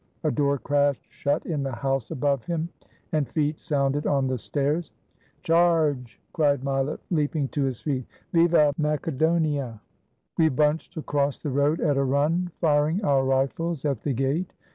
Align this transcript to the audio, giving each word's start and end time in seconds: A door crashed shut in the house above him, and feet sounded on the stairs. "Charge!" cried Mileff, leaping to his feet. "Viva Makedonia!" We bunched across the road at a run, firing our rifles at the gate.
A 0.23 0.31
door 0.31 0.57
crashed 0.57 1.05
shut 1.13 1.45
in 1.45 1.61
the 1.61 1.75
house 1.75 2.09
above 2.09 2.43
him, 2.45 2.69
and 3.11 3.27
feet 3.27 3.61
sounded 3.61 4.07
on 4.07 4.25
the 4.25 4.37
stairs. 4.39 4.93
"Charge!" 5.43 6.19
cried 6.33 6.63
Mileff, 6.63 6.97
leaping 7.11 7.47
to 7.49 7.65
his 7.65 7.81
feet. 7.81 8.07
"Viva 8.33 8.73
Makedonia!" 8.79 9.79
We 10.39 10.49
bunched 10.49 10.97
across 10.97 11.37
the 11.37 11.51
road 11.51 11.81
at 11.81 11.97
a 11.97 12.03
run, 12.03 12.49
firing 12.59 13.05
our 13.05 13.23
rifles 13.23 13.85
at 13.85 14.01
the 14.01 14.13
gate. 14.13 14.53